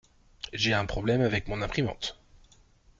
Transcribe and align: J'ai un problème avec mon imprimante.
J'ai 0.51 0.73
un 0.73 0.87
problème 0.87 1.21
avec 1.21 1.47
mon 1.47 1.61
imprimante. 1.61 2.19